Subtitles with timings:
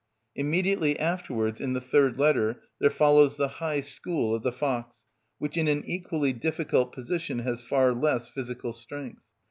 [0.33, 5.03] Immediately afterwards, in the third letter, there follows the high school of the fox,
[5.37, 9.21] which in an equally difficult position has far less physical strength.